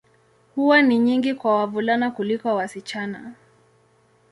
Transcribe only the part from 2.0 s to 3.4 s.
kuliko wasichana.